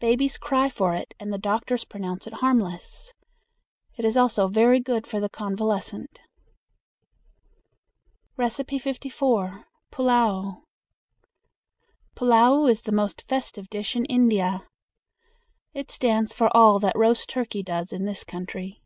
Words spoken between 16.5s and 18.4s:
all that roast turkey does in this